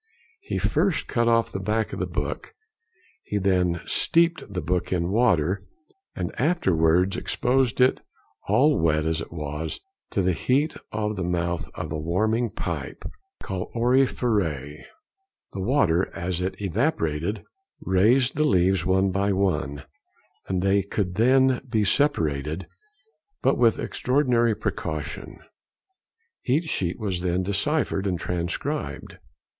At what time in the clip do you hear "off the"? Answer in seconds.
1.27-1.59